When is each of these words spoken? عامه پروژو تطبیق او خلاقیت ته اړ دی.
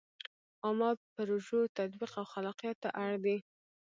عامه 0.63 0.89
پروژو 1.15 1.59
تطبیق 1.77 2.11
او 2.21 2.25
خلاقیت 2.33 2.77
ته 2.83 2.89
اړ 3.03 3.11
دی. 3.25 3.37